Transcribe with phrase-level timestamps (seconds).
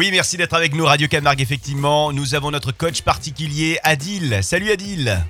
[0.00, 2.10] Oui, merci d'être avec nous, Radio Camargue, effectivement.
[2.10, 4.38] Nous avons notre coach particulier, Adil.
[4.40, 5.22] Salut Adil.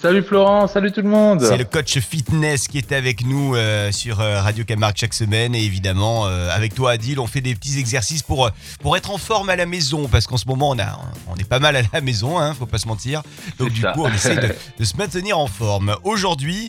[0.00, 1.42] Salut Florent, salut tout le monde.
[1.42, 5.56] C'est le coach fitness qui est avec nous euh, sur euh, Radio Camargue chaque semaine.
[5.56, 8.48] Et évidemment, euh, avec toi, Adil, on fait des petits exercices pour,
[8.82, 10.06] pour être en forme à la maison.
[10.06, 12.66] Parce qu'en ce moment, on, a, on est pas mal à la maison, hein, faut
[12.66, 13.24] pas se mentir.
[13.58, 15.96] Donc, du coup, on essaie de, de, se maintenir en forme.
[16.04, 16.68] Aujourd'hui,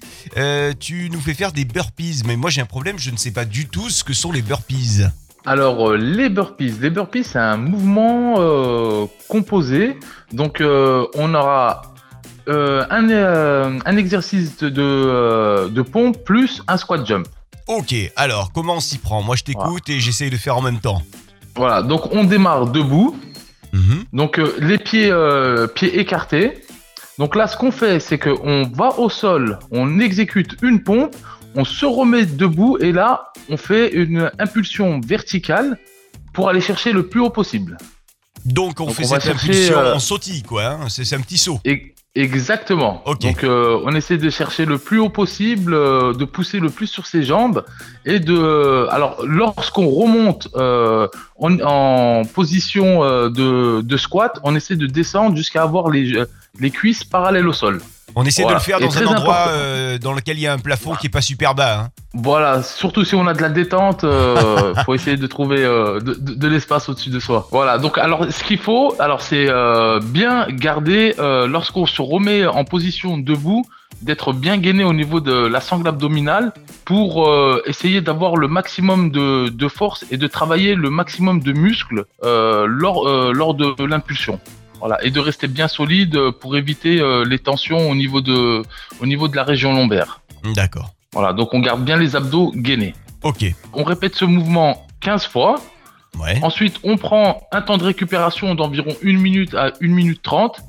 [0.79, 2.23] tu nous fais faire des burpees.
[2.25, 4.41] Mais moi, j'ai un problème, je ne sais pas du tout ce que sont les
[4.41, 5.03] burpees.
[5.45, 6.73] Alors, les burpees.
[6.81, 8.35] Les burpees, c'est un mouvement
[9.27, 9.99] composé.
[10.31, 11.93] Donc, on aura
[12.49, 17.25] euh, un, euh, un, exercice de, euh, de, pompe plus un squat jump.
[17.67, 19.21] Ok, alors comment on s'y prend?
[19.21, 21.01] Moi je t'écoute et j'essaye de faire en même temps.
[21.55, 23.17] Voilà, donc on démarre debout.
[23.71, 24.03] Mhm.
[24.11, 25.13] Donc les pieds,
[25.73, 26.65] pieds écartés.
[27.17, 31.15] Donc là, ce qu'on fait, c'est qu'on va au sol, on exécute une pompe,
[31.55, 35.77] on se remet debout et là, on fait une impulsion verticale
[36.33, 37.77] pour aller chercher le plus haut possible.
[38.45, 40.65] Donc on fait cette impulsion en sautille, quoi.
[40.65, 40.89] Hein.
[40.89, 41.59] c'est un petit saut.
[42.15, 43.03] Exactement.
[43.21, 46.85] Donc euh, on essaie de chercher le plus haut possible, euh, de pousser le plus
[46.85, 47.65] sur ses jambes
[48.05, 48.87] et de.
[48.91, 51.07] Alors lorsqu'on remonte euh,
[51.39, 56.23] en, position de, de, squat, on essaie de descendre jusqu'à avoir les,
[56.59, 57.81] les cuisses parallèles au sol.
[58.15, 60.59] On essaie de le faire dans un endroit euh, dans lequel il y a un
[60.59, 61.79] plafond qui est pas super bas.
[61.79, 61.89] Hein.
[62.13, 66.47] Voilà, surtout si on a de la détente, euh, faut essayer de trouver euh, de,
[66.47, 67.47] l'espace au-dessus de soi.
[67.51, 69.47] Voilà, donc alors ce qu'il faut, alors c'est
[70.03, 73.65] bien garder lorsqu'on se remet en position debout,
[74.01, 76.51] d'être bien gainé au niveau de la sangle abdominale
[76.85, 77.31] pour
[77.65, 83.33] essayer d'avoir le maximum de, de, force et de travailler le maximum de muscles lors,
[83.33, 84.39] lors de l'impulsion.
[84.83, 88.63] Voilà, et de rester bien solide pour éviter euh, les tensions au niveau, de,
[88.99, 90.19] au niveau de la région lombaire.
[90.55, 90.93] D'accord.
[91.13, 92.93] Voilà, donc on garde bien les abdos gainés.
[93.21, 93.45] Ok.
[93.71, 95.61] On répète ce mouvement 15 fois.
[96.19, 96.37] Ouais.
[96.41, 100.59] Ensuite, on prend un temps de récupération d'environ 1 minute à 1 minute 30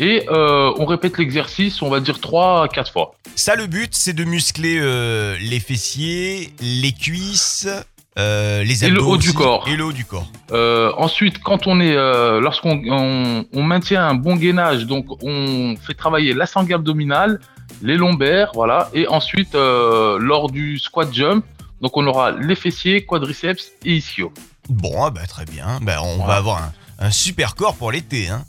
[0.00, 3.14] et euh, on répète l'exercice, on va dire 3 à 4 fois.
[3.36, 7.68] Ça, le but, c'est de muscler euh, les fessiers, les cuisses,
[8.18, 9.66] euh, les et le haut du corps.
[9.68, 10.30] Et le haut du corps.
[10.50, 12.82] Euh, ensuite, quand on est, euh, lorsqu'on
[13.52, 17.40] on, maintient un bon gainage, donc on fait travailler la sangle abdominale,
[17.80, 21.44] les lombaires, voilà, et ensuite lors du squat jump,
[21.80, 24.32] donc on aura les fessiers, quadriceps et ischio.
[24.68, 25.80] Bon, ah bah, très bien.
[25.80, 28.28] Bah, on va avoir un, un super corps pour l'été.
[28.28, 28.44] Hein.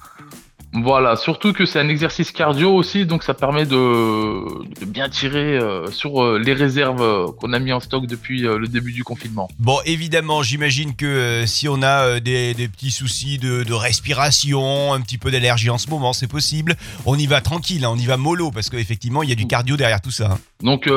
[0.75, 5.91] Voilà, surtout que c'est un exercice cardio aussi, donc ça permet de, bien tirer euh,
[5.91, 9.47] sur euh, les réserves euh, qu'on a mis en stock depuis le début du confinement.
[9.59, 15.29] Bon, évidemment, j'imagine que si on a des, petits soucis de, respiration, un petit peu
[15.29, 16.75] d'allergie en ce moment, c'est possible.
[17.05, 19.45] On y va tranquille, hein, on y va mollo, parce qu'effectivement, il y a du
[19.45, 20.31] cardio derrière tout ça.
[20.31, 20.39] Hein.
[20.63, 20.89] Donc,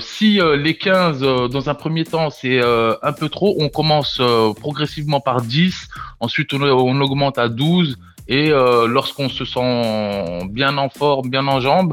[0.00, 4.20] si les 15, dans un premier temps, c'est un peu trop, on commence
[4.58, 5.88] progressivement par 10,
[6.18, 7.96] ensuite on, on augmente à 12
[8.28, 11.92] et euh, lorsqu'on se sent bien en forme, bien en jambes,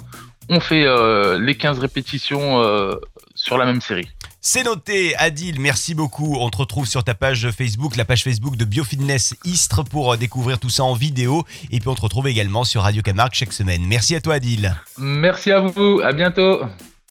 [0.49, 2.95] on fait euh, les 15 répétitions euh,
[3.35, 4.07] sur la même série.
[4.43, 6.35] C'est noté, Adil, merci beaucoup.
[6.39, 10.59] On te retrouve sur ta page Facebook, la page Facebook de Biofitness Istres pour découvrir
[10.59, 11.43] tout ça en vidéo.
[11.71, 13.83] Et puis on te retrouve également sur Radio Camargue chaque semaine.
[13.85, 14.75] Merci à toi, Adil.
[14.97, 16.61] Merci à vous, à bientôt.